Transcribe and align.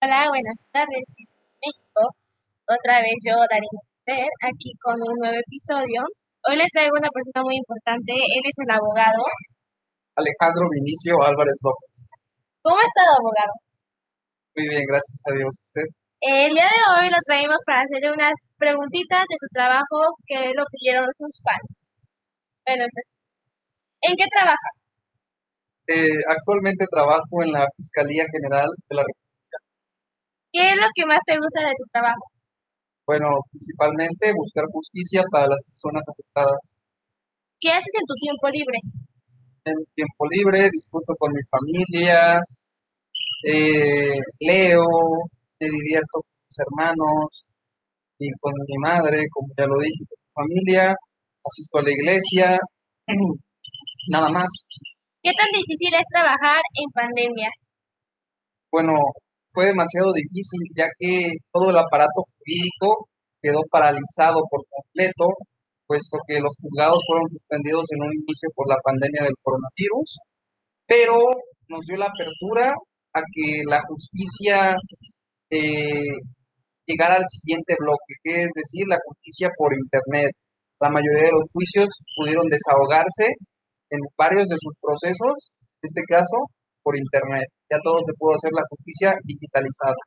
Hola, 0.00 0.32
buenas 0.32 0.56
tardes, 0.72 1.04
México. 1.60 2.00
Otra 2.64 3.04
vez 3.04 3.20
yo, 3.20 3.36
Ter, 4.08 4.32
aquí 4.48 4.72
con 4.80 4.96
un 4.96 5.12
nuevo 5.20 5.36
episodio. 5.36 6.08
Hoy 6.48 6.56
les 6.56 6.72
traigo 6.72 6.96
una 6.96 7.12
persona 7.12 7.44
muy 7.44 7.60
importante. 7.60 8.16
Él 8.16 8.40
es 8.48 8.56
el 8.64 8.72
abogado. 8.72 9.20
Alejandro 10.16 10.72
Vinicio 10.72 11.20
Álvarez 11.20 11.60
López. 11.60 12.08
¿Cómo 12.64 12.80
ha 12.80 12.88
estado, 12.88 13.12
abogado? 13.12 13.52
Muy 14.56 14.72
bien, 14.72 14.88
gracias 14.88 15.20
a 15.28 15.36
Dios. 15.36 15.52
¿Usted? 15.68 15.84
El 16.24 16.56
día 16.56 16.72
de 16.72 16.80
hoy 16.96 17.06
lo 17.12 17.20
traemos 17.28 17.60
para 17.68 17.84
hacerle 17.84 18.08
unas 18.08 18.48
preguntitas 18.56 19.20
de 19.28 19.36
su 19.36 19.52
trabajo 19.52 20.16
que 20.24 20.56
lo 20.56 20.64
pidieron 20.72 21.04
sus 21.12 21.44
fans. 21.44 22.16
Bueno, 22.64 22.88
empecemos. 22.88 23.20
¿En 24.00 24.16
qué 24.16 24.24
trabaja? 24.32 24.70
Eh, 25.92 26.24
actualmente 26.24 26.88
trabajo 26.88 27.44
en 27.44 27.52
la 27.52 27.68
Fiscalía 27.76 28.24
General 28.32 28.68
de 28.88 28.96
la 28.96 29.04
República. 29.04 29.29
¿Qué 30.52 30.70
es 30.70 30.76
lo 30.76 30.88
que 30.94 31.06
más 31.06 31.20
te 31.26 31.36
gusta 31.36 31.60
de 31.60 31.74
tu 31.78 31.84
trabajo? 31.92 32.24
Bueno, 33.06 33.28
principalmente 33.50 34.32
buscar 34.34 34.64
justicia 34.72 35.22
para 35.30 35.46
las 35.46 35.62
personas 35.64 36.04
afectadas. 36.08 36.80
¿Qué 37.60 37.70
haces 37.70 37.94
en 37.98 38.06
tu 38.06 38.14
tiempo 38.14 38.48
libre? 38.48 38.78
En 39.64 39.74
tiempo 39.94 40.26
libre 40.30 40.70
disfruto 40.72 41.14
con 41.18 41.30
mi 41.32 41.42
familia, 41.50 42.40
eh, 43.46 44.18
leo, 44.40 44.86
me 45.60 45.68
divierto 45.68 46.22
con 46.22 46.38
mis 46.46 46.58
hermanos 46.58 47.48
y 48.18 48.30
con 48.40 48.52
mi 48.66 48.78
madre, 48.78 49.24
como 49.30 49.48
ya 49.56 49.66
lo 49.66 49.78
dije, 49.78 50.04
con 50.08 50.18
mi 50.18 50.32
familia, 50.32 50.94
asisto 51.44 51.78
a 51.78 51.82
la 51.82 51.90
iglesia, 51.90 52.58
nada 54.10 54.30
más. 54.30 54.48
¿Qué 55.22 55.32
tan 55.32 55.48
difícil 55.52 55.94
es 55.94 56.06
trabajar 56.10 56.62
en 56.74 56.90
pandemia? 56.92 57.50
Bueno, 58.70 58.94
fue 59.50 59.66
demasiado 59.66 60.12
difícil 60.12 60.60
ya 60.76 60.86
que 60.98 61.32
todo 61.52 61.70
el 61.70 61.78
aparato 61.78 62.22
jurídico 62.38 63.08
quedó 63.42 63.60
paralizado 63.70 64.42
por 64.50 64.62
completo, 64.68 65.28
puesto 65.86 66.18
que 66.26 66.40
los 66.40 66.56
juzgados 66.62 67.02
fueron 67.06 67.26
suspendidos 67.28 67.84
en 67.92 68.02
un 68.02 68.12
inicio 68.14 68.48
por 68.54 68.68
la 68.68 68.78
pandemia 68.82 69.24
del 69.24 69.34
coronavirus, 69.42 70.18
pero 70.86 71.18
nos 71.68 71.84
dio 71.86 71.96
la 71.96 72.06
apertura 72.06 72.74
a 73.14 73.20
que 73.32 73.62
la 73.66 73.80
justicia 73.88 74.74
eh, 75.50 76.14
llegara 76.86 77.16
al 77.16 77.26
siguiente 77.26 77.74
bloque, 77.78 78.14
que 78.22 78.42
es 78.42 78.50
decir, 78.54 78.86
la 78.88 78.98
justicia 79.04 79.50
por 79.56 79.72
Internet. 79.74 80.32
La 80.80 80.90
mayoría 80.90 81.28
de 81.28 81.32
los 81.32 81.50
juicios 81.52 81.88
pudieron 82.16 82.46
desahogarse 82.48 83.34
en 83.90 84.00
varios 84.16 84.48
de 84.48 84.56
sus 84.58 84.76
procesos, 84.80 85.54
en 85.82 85.86
este 85.86 86.02
caso, 86.06 86.38
por 86.82 86.96
Internet. 86.96 87.48
Ya 87.70 87.78
todo 87.82 87.98
se 88.04 88.12
pudo 88.18 88.34
hacer 88.36 88.52
la 88.52 88.62
justicia 88.68 89.14
digitalizada. 89.24 90.00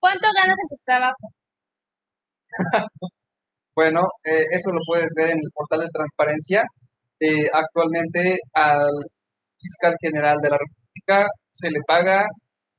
¿Cuánto 0.00 0.28
ganas 0.34 0.56
en 0.58 0.68
tu 0.68 0.76
trabajo? 0.84 1.24
Bueno, 3.76 4.02
eh, 4.24 4.44
eso 4.52 4.70
lo 4.70 4.78
puedes 4.86 5.10
ver 5.16 5.30
en 5.30 5.38
el 5.38 5.50
portal 5.52 5.80
de 5.80 5.88
transparencia. 5.92 6.62
Eh, 7.18 7.48
actualmente 7.52 8.38
al 8.52 8.86
fiscal 9.58 9.94
general 10.00 10.36
de 10.40 10.50
la 10.50 10.58
República 10.58 11.26
se 11.50 11.70
le 11.70 11.80
paga 11.86 12.24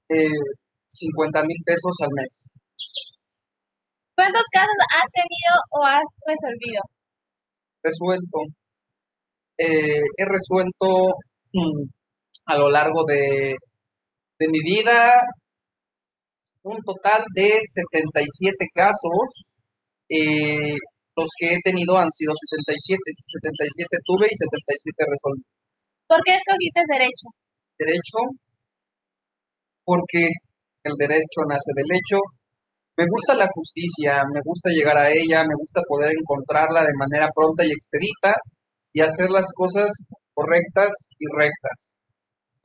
eh, 0.08 0.40
50 0.88 1.44
mil 1.44 1.58
pesos 1.66 1.98
al 2.02 2.10
mes. 2.16 2.52
¿Cuántos 4.16 4.44
casos 4.52 4.78
has 4.96 5.10
tenido 5.12 5.54
o 5.72 5.86
has 5.86 6.06
resolvido? 6.26 6.82
Resuelto. 7.84 8.40
Eh, 9.58 10.04
he 10.18 10.26
resuelto 10.26 11.16
mm, 11.52 11.84
a 12.46 12.58
lo 12.58 12.70
largo 12.70 13.04
de, 13.06 13.56
de 14.40 14.48
mi 14.48 14.60
vida 14.62 15.22
un 16.66 16.82
total 16.82 17.22
de 17.36 17.62
77 17.62 18.66
casos. 18.74 19.54
Eh, 20.10 20.76
los 21.16 21.30
que 21.40 21.54
he 21.54 21.60
tenido 21.64 21.98
han 21.98 22.12
sido 22.12 22.34
77. 22.34 23.00
77 23.00 23.98
tuve 24.04 24.26
y 24.30 24.36
77 24.36 25.06
resolví. 25.06 25.44
¿Por 26.08 26.20
qué 26.26 26.36
escogiste 26.36 26.82
derecho? 26.90 27.28
Derecho, 27.78 28.20
porque 29.84 30.30
el 30.84 30.94
derecho 30.98 31.40
nace 31.48 31.72
del 31.76 31.92
hecho. 31.98 32.20
Me 32.98 33.06
gusta 33.10 33.36
la 33.36 33.48
justicia, 33.54 34.24
me 34.32 34.40
gusta 34.44 34.70
llegar 34.70 34.98
a 34.98 35.12
ella, 35.12 35.44
me 35.44 35.56
gusta 35.56 35.82
poder 35.88 36.12
encontrarla 36.12 36.82
de 36.82 36.96
manera 36.98 37.28
pronta 37.36 37.66
y 37.66 37.72
expedita 37.72 38.34
y 38.94 39.02
hacer 39.02 39.30
las 39.30 39.52
cosas 39.54 39.92
correctas 40.34 40.94
y 41.20 41.26
rectas. 41.36 42.00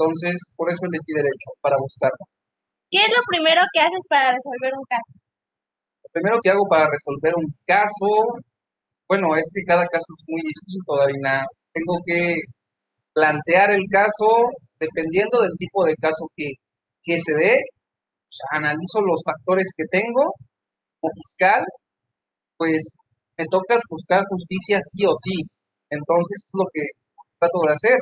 Entonces, 0.01 0.55
por 0.57 0.71
eso 0.73 0.81
elegí 0.89 1.13
derecho, 1.13 1.53
para 1.61 1.77
buscarla. 1.77 2.25
¿Qué 2.91 2.99
es 3.05 3.13
lo 3.13 3.21
primero 3.29 3.61
que 3.71 3.81
haces 3.81 4.01
para 4.09 4.33
resolver 4.33 4.73
un 4.73 4.85
caso? 4.89 5.13
Lo 6.05 6.11
primero 6.11 6.37
que 6.43 6.51
hago 6.51 6.65
para 6.71 6.89
resolver 6.89 7.35
un 7.37 7.53
caso, 7.67 8.41
bueno, 9.07 9.37
es 9.37 9.53
que 9.53 9.61
cada 9.69 9.85
caso 9.85 10.09
es 10.09 10.25
muy 10.27 10.41
distinto, 10.41 10.97
Darina. 10.97 11.45
Tengo 11.75 12.01
que 12.03 12.33
plantear 13.13 13.73
el 13.73 13.85
caso 13.93 14.49
dependiendo 14.81 15.43
del 15.43 15.53
tipo 15.59 15.85
de 15.85 15.95
caso 15.97 16.33
que, 16.35 16.49
que 17.03 17.21
se 17.21 17.35
dé. 17.37 17.61
O 17.61 18.33
sea, 18.33 18.57
analizo 18.57 19.03
los 19.05 19.21
factores 19.23 19.69
que 19.77 19.85
tengo 19.85 20.33
como 20.97 21.13
fiscal, 21.13 21.63
pues 22.57 22.97
me 23.37 23.45
toca 23.51 23.79
buscar 23.91 24.25
justicia 24.31 24.81
sí 24.81 25.05
o 25.05 25.13
sí. 25.13 25.45
Entonces 25.91 26.49
es 26.49 26.53
lo 26.57 26.65
que 26.73 26.81
trato 27.39 27.61
de 27.69 27.73
hacer. 27.75 27.99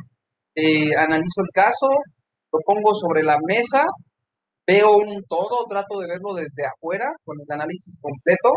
Eh, 0.62 0.90
analizo 0.96 1.40
el 1.46 1.52
caso, 1.54 1.88
lo 2.52 2.58
pongo 2.66 2.92
sobre 2.94 3.22
la 3.22 3.36
mesa, 3.46 3.82
veo 4.66 4.96
un 4.98 5.22
todo, 5.28 5.66
trato 5.70 5.98
de 6.00 6.08
verlo 6.08 6.34
desde 6.34 6.66
afuera, 6.66 7.06
con 7.24 7.36
el 7.40 7.50
análisis 7.52 8.00
completo, 8.02 8.50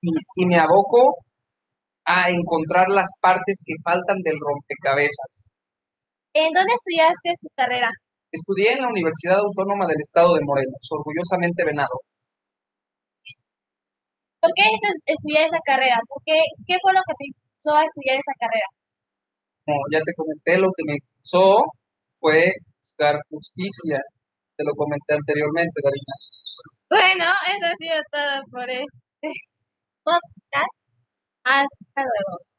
y, 0.00 0.10
y 0.42 0.46
me 0.46 0.58
aboco 0.58 1.16
a 2.06 2.30
encontrar 2.30 2.88
las 2.88 3.08
partes 3.20 3.62
que 3.66 3.74
faltan 3.84 4.18
del 4.24 4.36
rompecabezas. 4.40 5.50
¿En 6.34 6.52
dónde 6.54 6.72
estudiaste 6.74 7.34
tu 7.42 7.48
carrera? 7.56 7.90
Estudié 8.30 8.72
en 8.74 8.82
la 8.82 8.88
Universidad 8.88 9.38
Autónoma 9.38 9.86
del 9.86 10.00
Estado 10.02 10.34
de 10.34 10.44
Morelos, 10.44 10.84
orgullosamente 10.90 11.64
venado. 11.64 11.96
¿Por 14.40 14.50
qué 14.56 14.62
estu- 14.74 15.02
estudiar 15.06 15.44
esa 15.48 15.60
carrera? 15.64 15.98
¿Por 16.08 16.22
qué, 16.24 16.38
¿Qué 16.66 16.76
fue 16.82 16.92
lo 16.92 17.00
que 17.06 17.14
te 17.18 17.24
impulsó 17.30 17.70
a 17.76 17.84
estudiar 17.84 18.16
esa 18.16 18.34
carrera? 18.38 18.68
Como 19.66 19.82
ya 19.90 19.98
te 19.98 20.14
comenté, 20.14 20.58
lo 20.58 20.70
que 20.76 20.84
me 20.86 20.94
impulsó 20.94 21.58
fue 22.16 22.52
buscar 22.78 23.16
justicia. 23.28 23.98
Te 24.56 24.64
lo 24.64 24.72
comenté 24.74 25.14
anteriormente, 25.14 25.82
Darina. 25.82 26.14
Bueno, 26.88 27.24
eso 27.50 27.66
ha 27.66 27.76
sido 27.76 28.00
todo 28.12 28.42
por 28.52 28.70
este 28.70 29.30
podcast. 30.04 30.78
Hasta 31.44 32.02
luego. 32.02 32.55